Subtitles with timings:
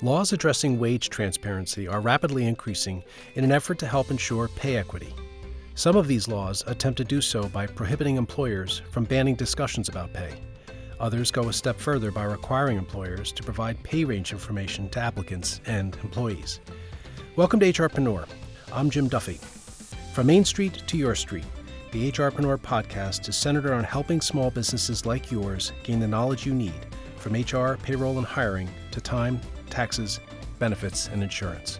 [0.00, 3.02] Laws addressing wage transparency are rapidly increasing
[3.34, 5.12] in an effort to help ensure pay equity.
[5.74, 10.12] Some of these laws attempt to do so by prohibiting employers from banning discussions about
[10.12, 10.34] pay.
[11.00, 15.60] Others go a step further by requiring employers to provide pay range information to applicants
[15.66, 16.60] and employees.
[17.34, 18.24] Welcome to HRpreneur.
[18.72, 19.40] I'm Jim Duffy.
[20.14, 21.46] From Main Street to your street,
[21.90, 26.54] the HRpreneur podcast is centered around helping small businesses like yours gain the knowledge you
[26.54, 26.86] need
[27.16, 29.40] from HR, payroll, and hiring to time,
[29.78, 30.18] taxes,
[30.58, 31.78] benefits, and insurance.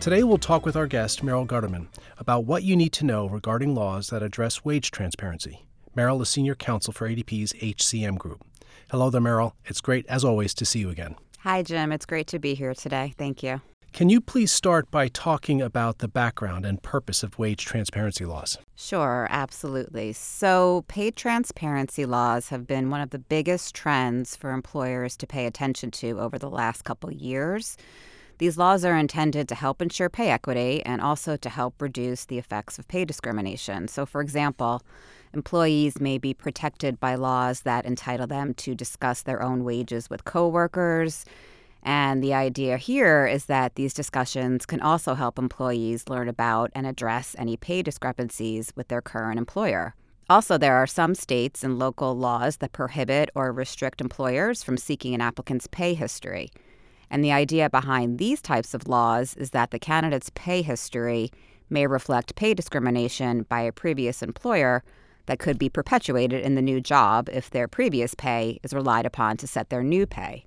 [0.00, 3.74] Today, we'll talk with our guest, Merrill Guterman, about what you need to know regarding
[3.74, 5.66] laws that address wage transparency.
[5.94, 8.42] Merrill is Senior Counsel for ADP's HCM Group.
[8.90, 9.54] Hello there, Merrill.
[9.66, 11.14] It's great, as always, to see you again.
[11.40, 11.92] Hi, Jim.
[11.92, 13.12] It's great to be here today.
[13.18, 13.60] Thank you.
[13.94, 18.58] Can you please start by talking about the background and purpose of wage transparency laws?
[18.74, 20.12] Sure, absolutely.
[20.12, 25.46] So, pay transparency laws have been one of the biggest trends for employers to pay
[25.46, 27.76] attention to over the last couple years.
[28.38, 32.38] These laws are intended to help ensure pay equity and also to help reduce the
[32.38, 33.86] effects of pay discrimination.
[33.86, 34.82] So, for example,
[35.32, 40.24] employees may be protected by laws that entitle them to discuss their own wages with
[40.24, 41.24] coworkers
[41.84, 46.86] and the idea here is that these discussions can also help employees learn about and
[46.86, 49.94] address any pay discrepancies with their current employer.
[50.30, 55.14] Also, there are some states and local laws that prohibit or restrict employers from seeking
[55.14, 56.50] an applicant's pay history.
[57.10, 61.30] And the idea behind these types of laws is that the candidate's pay history
[61.68, 64.82] may reflect pay discrimination by a previous employer
[65.26, 69.36] that could be perpetuated in the new job if their previous pay is relied upon
[69.36, 70.46] to set their new pay.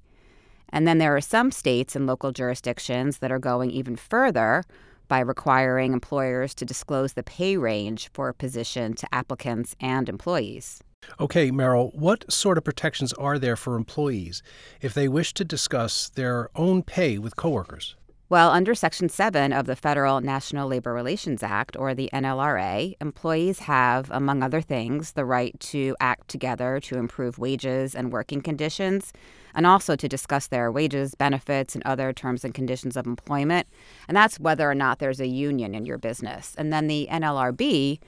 [0.69, 4.63] And then there are some states and local jurisdictions that are going even further
[5.07, 10.81] by requiring employers to disclose the pay range for a position to applicants and employees.
[11.19, 14.41] Okay, Merrill, what sort of protections are there for employees
[14.81, 17.95] if they wish to discuss their own pay with coworkers?
[18.29, 23.59] Well, under Section 7 of the Federal National Labor Relations Act, or the NLRA, employees
[23.59, 29.13] have, among other things, the right to act together to improve wages and working conditions,
[29.57, 33.67] and also to discuss their wages, benefits, and other terms and conditions of employment.
[34.07, 36.53] And that's whether or not there's a union in your business.
[36.59, 37.99] And then the NLRB,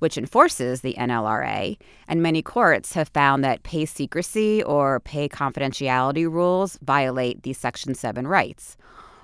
[0.00, 6.30] which enforces the NLRA, and many courts have found that pay secrecy or pay confidentiality
[6.30, 8.76] rules violate these Section 7 rights.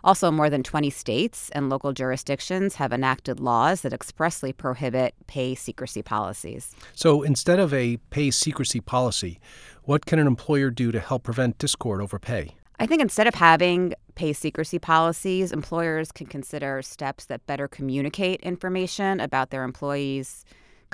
[0.05, 5.55] Also, more than 20 states and local jurisdictions have enacted laws that expressly prohibit pay
[5.55, 6.77] secrecy policies.
[6.93, 9.41] So instead of a pay secrecy policy,
[9.85, 12.55] what can an employer do to help prevent discord over pay?
[12.79, 18.41] I think instead of having pay secrecy policies, employers can consider steps that better communicate
[18.43, 20.45] information about their employees'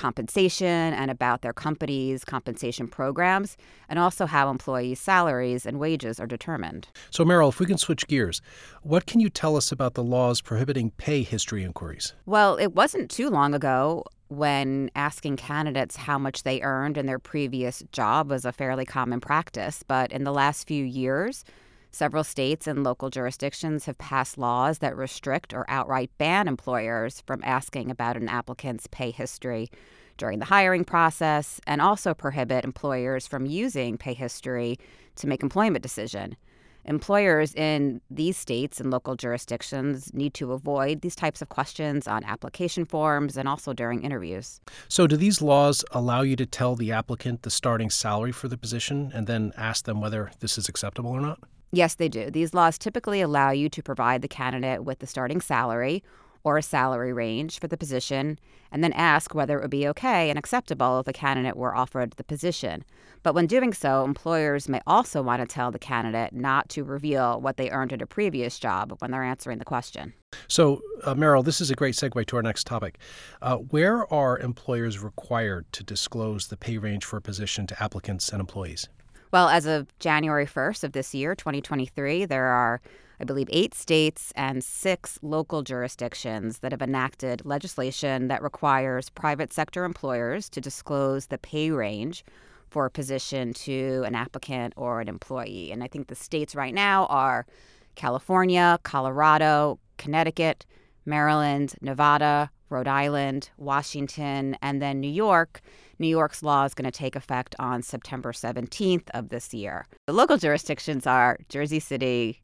[0.01, 3.57] compensation and about their company's compensation programs,
[3.89, 6.89] and also how employees' salaries and wages are determined.
[7.11, 8.41] So, Merrill, if we can switch gears,
[8.83, 12.15] what can you tell us about the laws prohibiting pay history inquiries?
[12.25, 17.19] Well, it wasn't too long ago when asking candidates how much they earned in their
[17.19, 21.45] previous job was a fairly common practice, but in the last few years,
[21.93, 27.41] Several states and local jurisdictions have passed laws that restrict or outright ban employers from
[27.45, 29.71] asking about an applicant's pay history
[30.17, 34.79] during the hiring process and also prohibit employers from using pay history
[35.17, 36.37] to make employment decision.
[36.85, 42.25] Employers in these states and local jurisdictions need to avoid these types of questions on
[42.25, 44.61] application forms and also during interviews.
[44.89, 48.57] So, do these laws allow you to tell the applicant the starting salary for the
[48.57, 51.39] position and then ask them whether this is acceptable or not?
[51.73, 52.31] Yes, they do.
[52.31, 56.03] These laws typically allow you to provide the candidate with the starting salary
[56.43, 58.39] or a salary range for the position
[58.73, 62.13] and then ask whether it would be okay and acceptable if the candidate were offered
[62.13, 62.85] the position.
[63.23, 67.41] But when doing so, employers may also want to tell the candidate not to reveal
[67.41, 70.15] what they earned at a previous job when they're answering the question.
[70.49, 72.99] So, uh, Merrill, this is a great segue to our next topic.
[73.43, 78.31] Uh, where are employers required to disclose the pay range for a position to applicants
[78.31, 78.89] and employees?
[79.33, 82.81] Well, as of January 1st of this year, 2023, there are,
[83.21, 89.53] I believe, eight states and six local jurisdictions that have enacted legislation that requires private
[89.53, 92.25] sector employers to disclose the pay range
[92.71, 95.71] for a position to an applicant or an employee.
[95.71, 97.47] And I think the states right now are
[97.95, 100.67] California, Colorado, Connecticut,
[101.07, 105.61] Maryland, Nevada, Rhode Island, Washington, and then New York.
[106.01, 109.87] New York's law is going to take effect on September 17th of this year.
[110.07, 112.43] The local jurisdictions are Jersey City,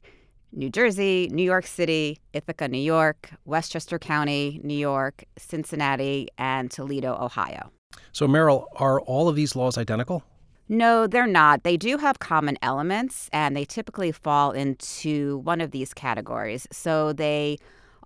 [0.53, 7.17] New Jersey, New York City, Ithaca, New York, Westchester County, New York, Cincinnati, and Toledo,
[7.19, 7.71] Ohio.
[8.11, 10.23] So, Merrill, are all of these laws identical?
[10.69, 11.63] No, they're not.
[11.63, 16.67] They do have common elements, and they typically fall into one of these categories.
[16.71, 17.57] So they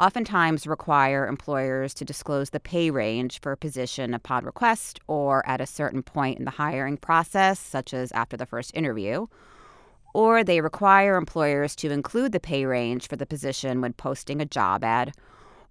[0.02, 5.62] oftentimes require employers to disclose the pay range for a position upon request or at
[5.62, 9.28] a certain point in the hiring process, such as after the first interview.
[10.14, 14.46] Or they require employers to include the pay range for the position when posting a
[14.46, 15.14] job ad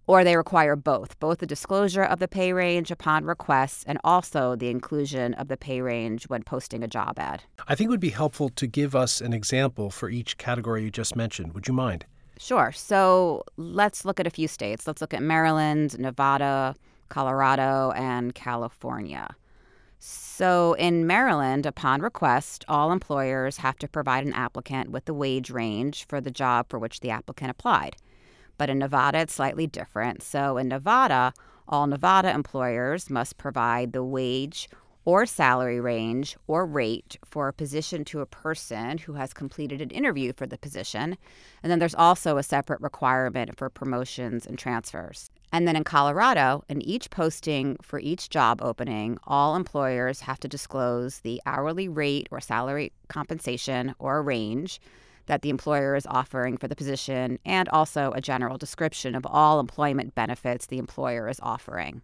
[0.07, 4.57] or they require both both the disclosure of the pay range upon request and also
[4.57, 7.45] the inclusion of the pay range when posting a job ad.
[7.69, 10.91] I think it would be helpful to give us an example for each category you
[10.91, 11.53] just mentioned.
[11.53, 12.07] Would you mind?
[12.41, 12.73] Sure.
[12.73, 14.87] So let's look at a few states.
[14.87, 16.75] Let's look at Maryland, Nevada,
[17.11, 19.37] Colorado, and California.
[19.99, 25.51] So, in Maryland, upon request, all employers have to provide an applicant with the wage
[25.51, 27.97] range for the job for which the applicant applied.
[28.57, 30.23] But in Nevada, it's slightly different.
[30.23, 31.35] So in Nevada,
[31.69, 34.71] all Nevada employers must provide the wage
[35.05, 39.91] or salary range or rate for a position to a person who has completed an
[39.91, 41.17] interview for the position.
[41.63, 45.31] And then there's also a separate requirement for promotions and transfers.
[45.53, 50.49] And then in Colorado, in each posting for each job opening, all employers have to
[50.49, 54.81] disclose the hourly rate or salary compensation or range
[55.27, 59.61] that the employer is offering for the position and also a general description of all
[59.61, 62.03] employment benefits the employer is offering.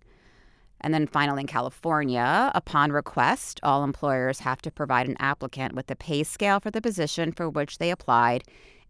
[0.86, 5.88] And then finally, in California, upon request, all employers have to provide an applicant with
[5.88, 8.44] the pay scale for the position for which they applied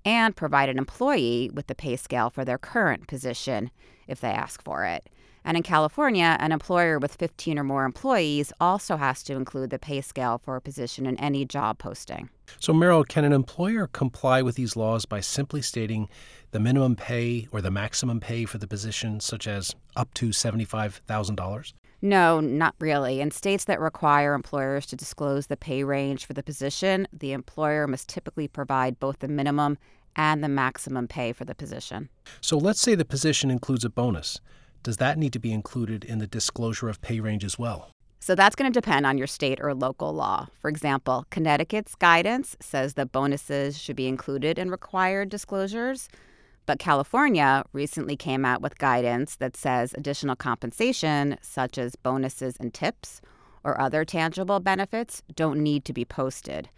[0.05, 3.71] and provide an employee with the pay scale for their current position
[4.09, 5.09] if they ask for it.
[5.43, 9.79] And in California, an employer with 15 or more employees also has to include the
[9.79, 12.29] pay scale for a position in any job posting.
[12.61, 16.11] So, Merrill, can an employer comply with these laws by simply stating
[16.51, 21.73] the minimum pay or the maximum pay for the position, such as up to $75,000?
[22.03, 23.21] No, not really.
[23.21, 27.87] In states that require employers to disclose the pay range for the position, the employer
[27.87, 29.79] must typically provide both the minimum
[30.15, 32.09] and the maximum pay for the position.
[32.41, 34.41] So let's say the position includes a bonus
[34.87, 37.91] does that need to be included in the disclosure of pay range as well?
[38.21, 40.47] So that's going to depend on your state or local law.
[40.61, 46.09] For example, Connecticut's guidance says that bonuses should be included in required disclosures,
[46.67, 52.75] but California recently came out with guidance that says additional compensation, such as bonuses and
[52.75, 53.21] tips
[53.65, 56.69] or other tangible benefits, don't need to be posted.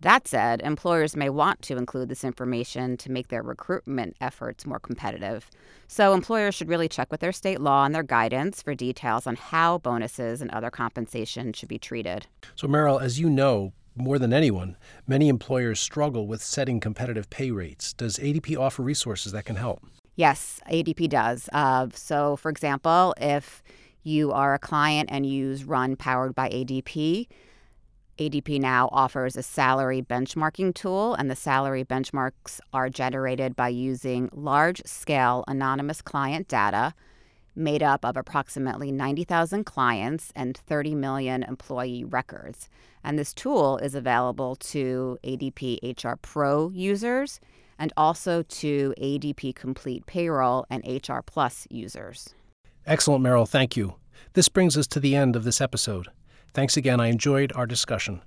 [0.00, 4.78] That said, employers may want to include this information to make their recruitment efforts more
[4.78, 5.50] competitive.
[5.86, 9.36] So, employers should really check with their state law and their guidance for details on
[9.36, 12.26] how bonuses and other compensation should be treated.
[12.54, 14.76] So, Merrill, as you know, more than anyone,
[15.06, 17.92] many employers struggle with setting competitive pay rates.
[17.92, 19.84] Does ADP offer resources that can help?
[20.16, 21.48] Yes, ADP does.
[21.52, 23.62] Uh, so, for example, if
[24.02, 27.26] you are a client and use Run powered by ADP,
[28.18, 34.30] ADP now offers a salary benchmarking tool, and the salary benchmarks are generated by using
[34.32, 36.94] large scale anonymous client data
[37.56, 42.68] made up of approximately 90,000 clients and 30 million employee records.
[43.02, 47.40] And this tool is available to ADP HR Pro users
[47.78, 52.34] and also to ADP Complete Payroll and HR Plus users.
[52.86, 53.46] Excellent, Merrill.
[53.46, 53.94] Thank you.
[54.34, 56.08] This brings us to the end of this episode.
[56.52, 57.00] Thanks again.
[57.00, 58.22] I enjoyed our discussion.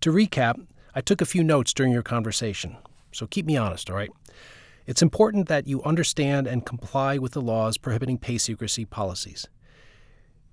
[0.00, 2.76] To recap, I took a few notes during your conversation,
[3.12, 4.10] so keep me honest, all right?
[4.86, 9.48] It's important that you understand and comply with the laws prohibiting pay secrecy policies.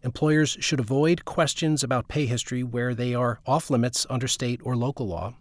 [0.03, 4.75] Employers should avoid questions about pay history where they are off limits under state or
[4.75, 5.35] local law.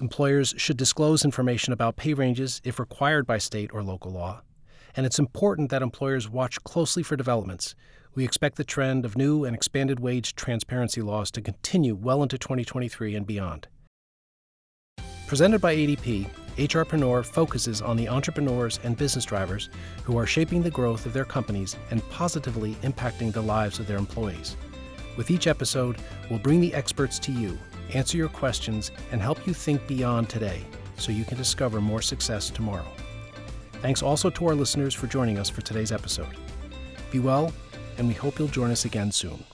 [0.00, 4.42] Employers should disclose information about pay ranges if required by state or local law.
[4.96, 7.74] And it's important that employers watch closely for developments
[8.14, 12.38] we expect the trend of new and expanded wage transparency laws to continue well into
[12.38, 13.68] 2023 and beyond.
[15.26, 19.70] Presented by ADP, HRpreneur focuses on the entrepreneurs and business drivers
[20.04, 23.98] who are shaping the growth of their companies and positively impacting the lives of their
[23.98, 24.56] employees.
[25.16, 25.96] With each episode,
[26.30, 27.58] we'll bring the experts to you,
[27.92, 30.64] answer your questions, and help you think beyond today
[30.96, 32.86] so you can discover more success tomorrow.
[33.82, 36.36] Thanks also to our listeners for joining us for today's episode.
[37.10, 37.52] Be well
[37.98, 39.44] and we hope you'll join us again soon.